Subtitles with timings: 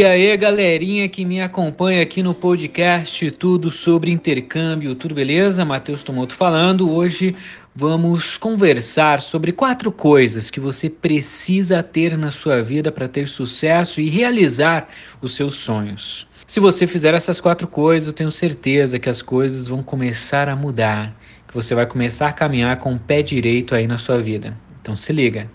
[0.00, 5.62] E aí, galerinha que me acompanha aqui no podcast Tudo sobre Intercâmbio, tudo beleza?
[5.62, 6.90] Matheus Tomoto falando.
[6.90, 7.36] Hoje
[7.76, 14.00] vamos conversar sobre quatro coisas que você precisa ter na sua vida para ter sucesso
[14.00, 14.88] e realizar
[15.20, 16.26] os seus sonhos.
[16.46, 20.56] Se você fizer essas quatro coisas, eu tenho certeza que as coisas vão começar a
[20.56, 21.14] mudar,
[21.46, 24.56] que você vai começar a caminhar com o pé direito aí na sua vida.
[24.80, 25.46] Então se liga.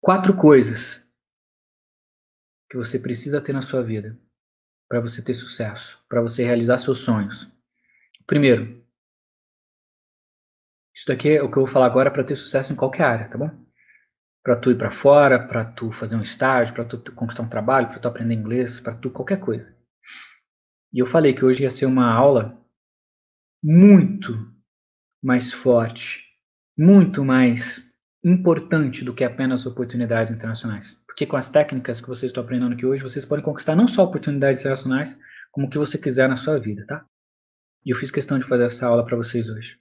[0.00, 1.03] Quatro coisas
[2.74, 4.18] que você precisa ter na sua vida
[4.88, 7.48] para você ter sucesso, para você realizar seus sonhos.
[8.26, 8.84] Primeiro,
[10.92, 13.28] isso daqui é o que eu vou falar agora para ter sucesso em qualquer área,
[13.28, 13.48] tá bom?
[14.42, 17.88] Para tu ir para fora, para tu fazer um estágio, para tu conquistar um trabalho,
[17.90, 19.78] para tu aprender inglês, para tu qualquer coisa.
[20.92, 22.60] E eu falei que hoje ia ser uma aula
[23.62, 24.52] muito
[25.22, 26.24] mais forte,
[26.76, 27.88] muito mais
[28.24, 31.03] importante do que apenas oportunidades internacionais.
[31.14, 34.02] Porque com as técnicas que vocês estão aprendendo aqui hoje, vocês podem conquistar não só
[34.02, 35.16] oportunidades internacionais,
[35.52, 37.06] como o que você quiser na sua vida, tá?
[37.86, 39.78] E eu fiz questão de fazer essa aula para vocês hoje.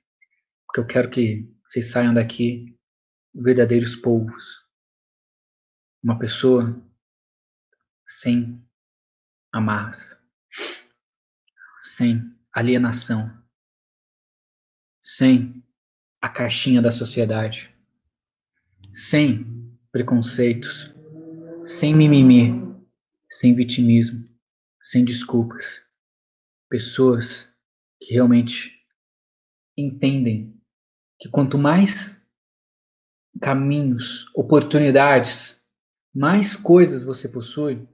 [0.67, 2.77] Porque eu quero que vocês saiam daqui
[3.33, 4.63] verdadeiros povos.
[6.03, 6.79] Uma pessoa
[8.07, 8.63] sem
[9.51, 10.15] amarras,
[11.81, 12.21] sem
[12.53, 13.35] alienação,
[15.01, 15.63] sem
[16.21, 17.73] a caixinha da sociedade
[18.93, 19.45] sem
[19.91, 20.92] preconceitos,
[21.63, 22.61] sem mimimi,
[23.29, 24.27] sem vitimismo,
[24.81, 25.81] sem desculpas.
[26.69, 27.49] Pessoas
[28.01, 28.73] que realmente
[29.77, 30.59] entendem
[31.17, 32.21] que quanto mais
[33.41, 35.65] caminhos, oportunidades,
[36.13, 37.87] mais coisas você possui,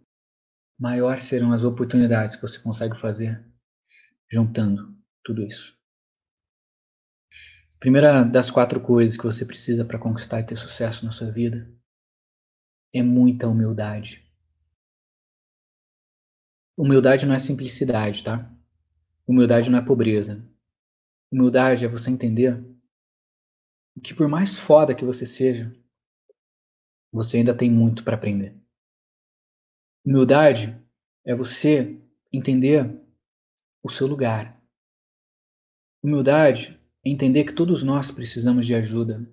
[0.78, 3.46] maior serão as oportunidades que você consegue fazer
[4.32, 5.78] juntando tudo isso.
[7.80, 11.79] Primeira das quatro coisas que você precisa para conquistar e ter sucesso na sua vida
[12.94, 14.26] é muita humildade.
[16.78, 18.50] Humildade não é simplicidade, tá?
[19.28, 20.44] Humildade não é pobreza.
[21.32, 22.64] Humildade é você entender
[24.02, 25.76] que por mais foda que você seja,
[27.12, 28.56] você ainda tem muito para aprender.
[30.06, 30.76] Humildade
[31.26, 33.00] é você entender
[33.84, 34.60] o seu lugar.
[36.02, 39.30] Humildade entender que todos nós precisamos de ajuda.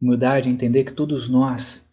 [0.00, 1.83] Humildade é entender que todos nós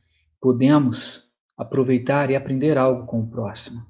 [0.41, 3.85] podemos aproveitar e aprender algo com o próximo.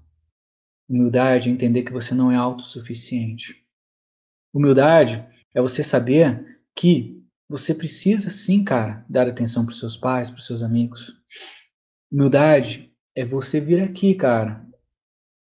[0.89, 3.65] Humildade é entender que você não é autossuficiente.
[4.53, 5.25] Humildade
[5.55, 10.39] é você saber que você precisa sim, cara, dar atenção para os seus pais, para
[10.39, 11.13] os seus amigos.
[12.11, 14.65] Humildade é você vir aqui, cara,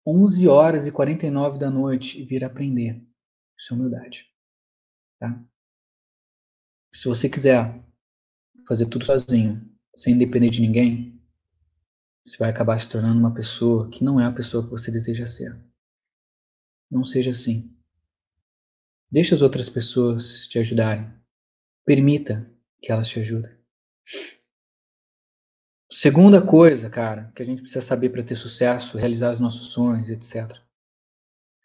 [0.07, 3.03] 11 horas e 49 da noite e vir aprender.
[3.59, 4.27] Isso é humildade.
[5.19, 5.43] Tá?
[6.93, 7.83] Se você quiser
[8.67, 9.67] fazer tudo sozinho,
[9.99, 11.21] sem depender de ninguém,
[12.25, 15.27] você vai acabar se tornando uma pessoa que não é a pessoa que você deseja
[15.27, 15.61] ser.
[16.89, 17.77] Não seja assim.
[19.11, 21.13] Deixe as outras pessoas te ajudarem.
[21.85, 22.49] Permita
[22.81, 23.51] que elas te ajudem.
[25.91, 30.11] Segunda coisa, cara, que a gente precisa saber para ter sucesso, realizar os nossos sonhos,
[30.11, 30.63] etc.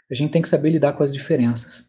[0.09, 1.87] A gente tem que saber lidar com as diferenças.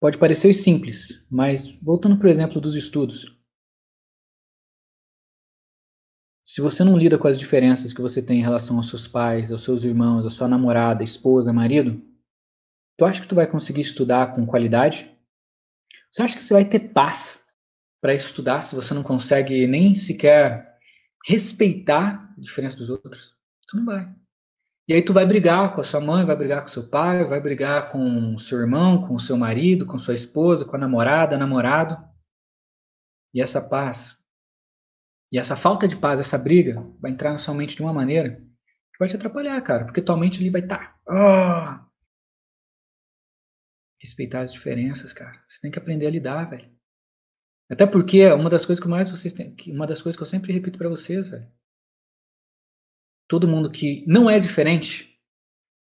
[0.00, 3.33] Pode parecer simples, mas voltando para o exemplo dos estudos.
[6.44, 9.50] Se você não lida com as diferenças que você tem em relação aos seus pais,
[9.50, 12.02] aos seus irmãos, à sua namorada, esposa, marido,
[12.98, 15.10] tu acha que tu vai conseguir estudar com qualidade?
[16.10, 17.46] Você acha que você vai ter paz
[17.98, 20.78] para estudar se você não consegue nem sequer
[21.26, 23.34] respeitar a diferença dos outros?
[23.66, 24.14] Tu não vai.
[24.86, 27.40] E aí tu vai brigar com a sua mãe, vai brigar com seu pai, vai
[27.40, 31.96] brigar com seu irmão, com seu marido, com sua esposa, com a namorada, namorado.
[33.32, 34.22] E essa paz,
[35.34, 38.36] e essa falta de paz, essa briga, vai entrar na sua mente de uma maneira
[38.36, 40.98] que vai te atrapalhar, cara, porque tua mente ali vai estar.
[41.04, 41.94] Tá, oh!
[44.00, 45.42] Respeitar as diferenças, cara.
[45.46, 46.72] Você tem que aprender a lidar, velho.
[47.70, 50.26] Até porque é uma das coisas que mais vocês têm, uma das coisas que eu
[50.26, 51.50] sempre repito para vocês, velho
[53.28, 55.18] todo mundo que não é diferente,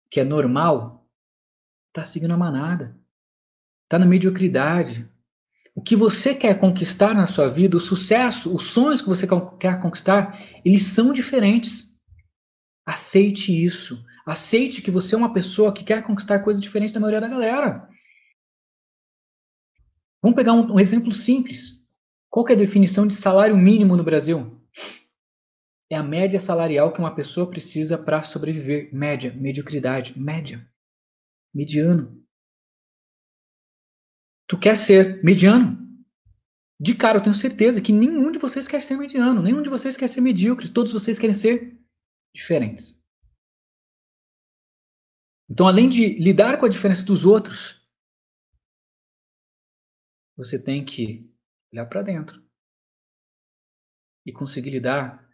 [0.10, 1.08] que é normal,
[1.90, 2.98] está seguindo a manada,
[3.84, 5.10] está na mediocridade.
[5.76, 9.28] O que você quer conquistar na sua vida, o sucesso, os sonhos que você
[9.60, 11.92] quer conquistar, eles são diferentes.
[12.86, 14.04] Aceite isso.
[14.26, 17.90] Aceite que você é uma pessoa que quer conquistar coisas diferentes da maioria da galera.
[20.22, 21.84] Vamos pegar um, um exemplo simples.
[22.30, 24.64] Qual é a definição de salário mínimo no Brasil?
[25.94, 28.90] é a média salarial que uma pessoa precisa para sobreviver.
[28.94, 30.68] Média, mediocridade, média,
[31.54, 32.23] mediano.
[34.54, 35.80] Tu quer ser mediano?
[36.80, 39.98] De cara, eu tenho certeza que nenhum de vocês quer ser mediano, nenhum de vocês
[39.98, 41.76] quer ser medíocre, todos vocês querem ser
[42.36, 42.96] diferentes.
[45.50, 47.84] Então, além de lidar com a diferença dos outros,
[50.38, 51.28] você tem que
[51.72, 52.40] olhar para dentro
[54.24, 55.28] e conseguir lidar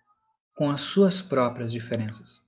[0.54, 2.42] com as suas próprias diferenças.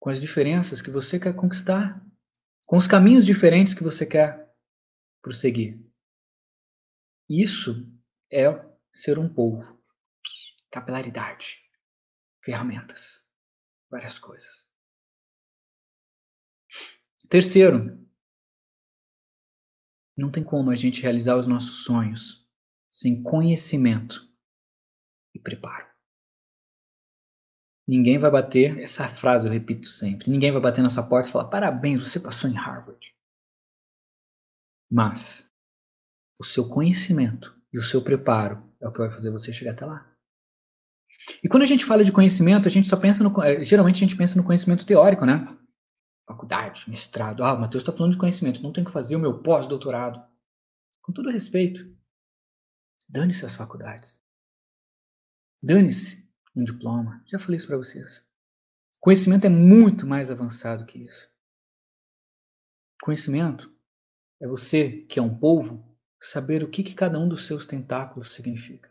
[0.00, 2.02] Com as diferenças que você quer conquistar,
[2.66, 4.45] com os caminhos diferentes que você quer
[5.26, 5.76] prosseguir.
[7.28, 7.84] Isso
[8.30, 8.46] é
[8.92, 9.76] ser um povo.
[10.70, 11.68] Capilaridade,
[12.44, 13.26] ferramentas,
[13.90, 14.68] várias coisas.
[17.28, 18.08] Terceiro,
[20.16, 22.48] não tem como a gente realizar os nossos sonhos
[22.88, 24.32] sem conhecimento
[25.34, 25.92] e preparo.
[27.84, 31.32] Ninguém vai bater, essa frase eu repito sempre, ninguém vai bater na sua porta e
[31.32, 33.15] falar: parabéns, você passou em Harvard.
[34.90, 35.50] Mas
[36.38, 39.84] o seu conhecimento e o seu preparo é o que vai fazer você chegar até
[39.84, 40.10] lá.
[41.42, 43.42] E quando a gente fala de conhecimento, a gente só pensa no.
[43.42, 45.56] Eh, geralmente a gente pensa no conhecimento teórico, né?
[46.26, 47.42] faculdade, mestrado.
[47.44, 50.22] Ah, o Matheus está falando de conhecimento, não tenho que fazer o meu pós-doutorado.
[51.02, 51.96] Com todo respeito,
[53.08, 54.20] dane-se as faculdades.
[55.62, 57.22] Dane-se um diploma.
[57.26, 58.24] Já falei isso para vocês.
[59.00, 61.30] Conhecimento é muito mais avançado que isso.
[63.02, 63.72] Conhecimento
[64.40, 65.84] é você, que é um povo,
[66.20, 68.90] saber o que, que cada um dos seus tentáculos significa.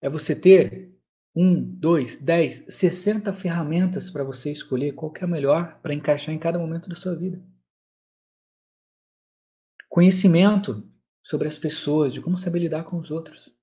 [0.00, 0.90] É você ter
[1.34, 6.34] um, dois, dez, sessenta ferramentas para você escolher qual que é a melhor para encaixar
[6.34, 7.42] em cada momento da sua vida.
[9.88, 10.88] Conhecimento
[11.22, 13.54] sobre as pessoas, de como saber lidar com os outros.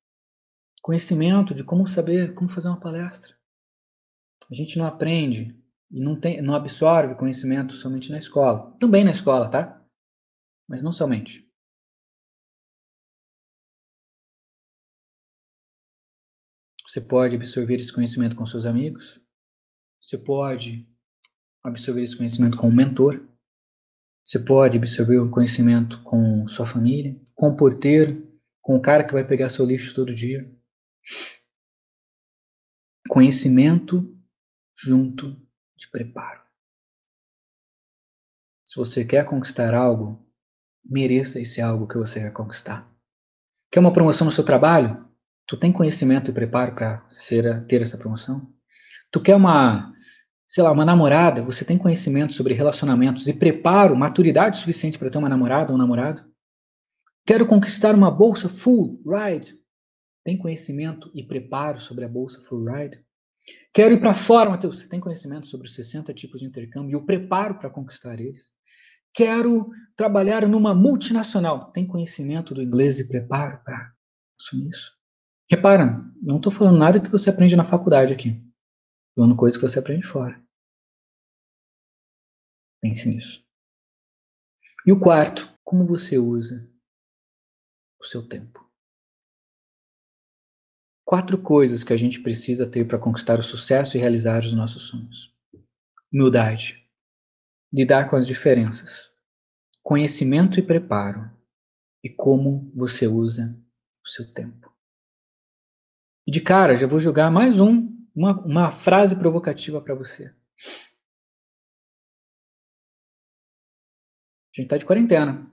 [0.81, 3.35] Conhecimento de como saber como fazer uma palestra.
[4.49, 5.57] A gente não aprende
[5.91, 8.75] e não, tem, não absorve conhecimento somente na escola.
[8.79, 9.85] Também na escola, tá?
[10.67, 11.47] Mas não somente.
[16.87, 19.21] Você pode absorver esse conhecimento com seus amigos.
[20.01, 20.87] Você pode
[21.63, 23.27] absorver esse conhecimento com um mentor.
[24.23, 28.27] Você pode absorver o conhecimento com sua família, com o porteiro,
[28.61, 30.49] com o cara que vai pegar seu lixo todo dia.
[33.09, 34.17] Conhecimento
[34.77, 35.31] junto
[35.77, 36.45] de preparo.
[38.65, 40.26] Se você quer conquistar algo,
[40.89, 42.89] mereça esse algo que você quer conquistar.
[43.71, 45.05] Quer uma promoção no seu trabalho?
[45.47, 47.07] Tu tem conhecimento e preparo para
[47.67, 48.47] ter essa promoção?
[49.11, 49.93] Tu quer uma,
[50.45, 51.43] sei lá, uma namorada?
[51.43, 55.79] Você tem conhecimento sobre relacionamentos e preparo, maturidade suficiente para ter uma namorada ou um
[55.79, 56.23] namorado?
[57.25, 59.53] Quero conquistar uma bolsa full ride.
[60.23, 62.99] Tem conhecimento e preparo sobre a bolsa full ride?
[63.73, 64.79] Quero ir para fora, Matheus.
[64.79, 68.51] Você tem conhecimento sobre os 60 tipos de intercâmbio e o preparo para conquistar eles?
[69.17, 71.71] Quero trabalhar numa multinacional.
[71.71, 73.91] Tem conhecimento do inglês e preparo para
[74.39, 74.95] assumir isso?
[75.49, 78.39] Repara, não estou falando nada que você aprende na faculdade aqui.
[79.15, 80.39] Falando coisa que você aprende fora.
[82.79, 83.43] Pense nisso.
[84.85, 86.71] E o quarto, como você usa
[87.99, 88.69] o seu tempo?
[91.03, 94.83] Quatro coisas que a gente precisa ter para conquistar o sucesso e realizar os nossos
[94.83, 95.33] sonhos:
[96.13, 96.86] humildade,
[97.71, 99.11] lidar com as diferenças,
[99.83, 101.29] conhecimento e preparo,
[102.03, 103.57] e como você usa
[104.03, 104.73] o seu tempo.
[106.25, 110.33] E de cara, já vou jogar mais um, uma, uma frase provocativa para você.
[114.57, 115.49] A gente está de quarentena.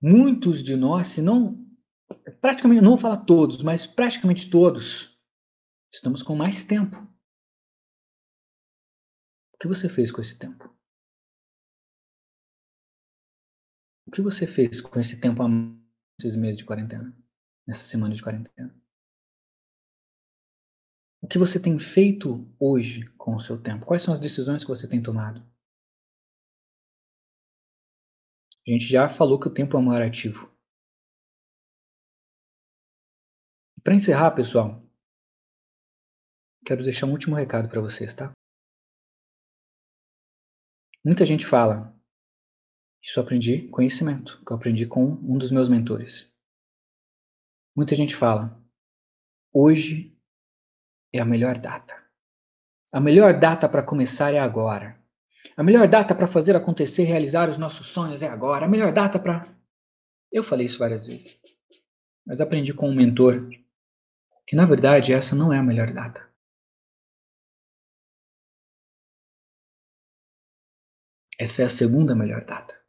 [0.00, 1.60] Muitos de nós, se não.
[2.40, 5.18] Praticamente, não vou falar todos, mas praticamente todos,
[5.92, 7.11] estamos com mais tempo.
[9.62, 10.76] Que você fez com esse tempo?
[14.04, 15.46] O que você fez com esse tempo há
[16.18, 17.16] esses meses de quarentena?
[17.64, 18.74] Nessa semana de quarentena?
[21.22, 23.86] O que você tem feito hoje com o seu tempo?
[23.86, 25.40] Quais são as decisões que você tem tomado?
[28.66, 30.52] A gente já falou que o tempo é um maior ativo.
[33.84, 34.82] Para encerrar, pessoal,
[36.66, 38.32] quero deixar um último recado para vocês, tá?
[41.04, 41.92] Muita gente fala,
[43.02, 46.32] isso eu aprendi conhecimento, que eu aprendi com um dos meus mentores.
[47.74, 48.56] Muita gente fala,
[49.52, 50.16] hoje
[51.12, 52.00] é a melhor data.
[52.92, 54.96] A melhor data para começar é agora.
[55.56, 58.66] A melhor data para fazer acontecer, realizar os nossos sonhos é agora.
[58.66, 59.52] A melhor data para.
[60.30, 61.40] Eu falei isso várias vezes.
[62.24, 63.50] Mas aprendi com um mentor
[64.46, 66.31] que, na verdade, essa não é a melhor data.
[71.42, 72.80] Essa é a segunda melhor data.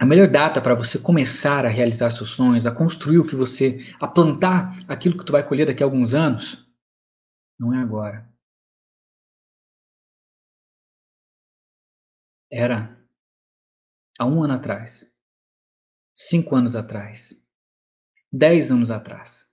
[0.00, 3.80] A melhor data para você começar a realizar seus sonhos, a construir o que você,
[4.00, 6.66] a plantar aquilo que tu vai colher daqui a alguns anos,
[7.58, 8.26] não é agora.
[12.50, 12.98] Era
[14.18, 15.12] há um ano atrás,
[16.14, 17.38] cinco anos atrás,
[18.32, 19.52] dez anos atrás.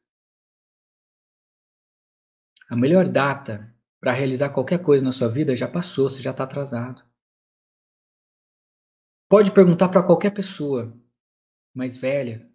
[2.69, 6.43] A melhor data para realizar qualquer coisa na sua vida já passou, você já está
[6.43, 7.03] atrasado.
[9.29, 10.91] Pode perguntar para qualquer pessoa
[11.73, 12.51] mais velha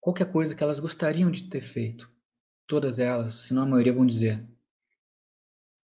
[0.00, 2.10] qualquer coisa que elas gostariam de ter feito.
[2.66, 4.46] Todas elas, se não a maioria, vão dizer: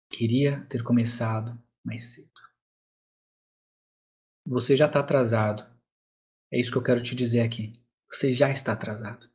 [0.09, 2.29] queria ter começado mais cedo.
[4.45, 5.65] Você já está atrasado.
[6.51, 7.73] É isso que eu quero te dizer aqui.
[8.09, 9.29] Você já está atrasado.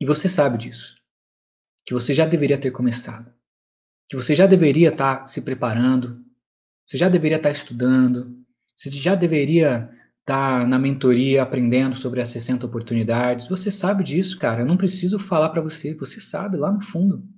[0.00, 1.03] E você sabe disso.
[1.84, 3.32] Que você já deveria ter começado.
[4.08, 6.24] Que você já deveria estar tá se preparando.
[6.86, 8.44] Você já deveria estar tá estudando.
[8.76, 13.48] Você já deveria estar tá na mentoria aprendendo sobre as 60 oportunidades.
[13.48, 14.62] Você sabe disso, cara.
[14.62, 15.94] Eu não preciso falar para você.
[15.94, 17.28] Você sabe lá no fundo.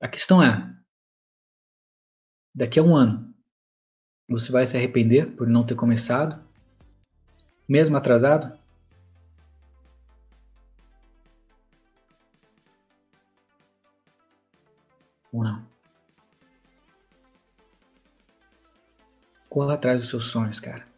[0.00, 0.74] A questão é:
[2.54, 3.34] daqui a um ano,
[4.28, 6.44] você vai se arrepender por não ter começado?
[7.68, 8.58] Mesmo atrasado?
[15.36, 15.62] Ou não?
[19.50, 20.88] Corra atrás dos seus sonhos, cara.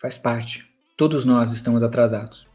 [0.00, 0.74] Faz parte.
[0.96, 2.46] Todos nós estamos atrasados.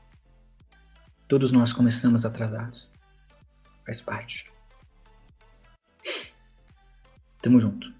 [1.27, 2.89] Todos nós começamos atrasados.
[3.85, 4.51] Faz parte.
[7.39, 7.93] Tamo junto.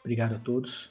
[0.00, 0.90] Obrigado a todos.